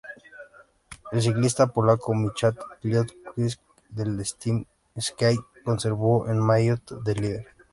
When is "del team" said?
3.89-4.65